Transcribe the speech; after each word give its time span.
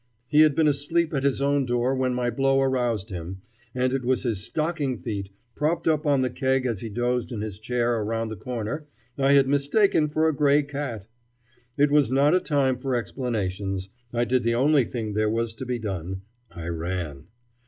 He 0.27 0.41
had 0.41 0.55
been 0.55 0.67
asleep 0.67 1.13
at 1.13 1.21
his 1.21 1.41
own 1.43 1.63
door 1.63 1.93
when 1.93 2.15
my 2.15 2.31
blow 2.31 2.59
aroused 2.59 3.11
him, 3.11 3.43
and 3.75 3.93
it 3.93 4.03
was 4.03 4.23
his 4.23 4.43
stocking 4.43 4.97
feet, 4.97 5.29
propped 5.55 5.87
up 5.87 6.07
on 6.07 6.21
the 6.23 6.31
keg 6.31 6.65
as 6.65 6.79
he 6.81 6.89
dozed 6.89 7.31
in 7.31 7.41
his 7.41 7.59
chair 7.59 7.99
around 7.99 8.29
the 8.29 8.35
corner, 8.35 8.87
I 9.19 9.33
had 9.33 9.47
mistaken 9.47 10.09
for 10.09 10.27
a 10.27 10.35
gray 10.35 10.63
cat. 10.63 11.05
It 11.77 11.91
was 11.91 12.11
not 12.11 12.33
a 12.33 12.39
time 12.39 12.79
for 12.79 12.95
explanations. 12.95 13.89
I 14.11 14.25
did 14.25 14.41
the 14.41 14.55
only 14.55 14.85
thing 14.85 15.13
there 15.13 15.29
was 15.29 15.53
to 15.53 15.67
be 15.67 15.77
done; 15.77 16.23
I 16.49 16.65
ran. 16.69 17.25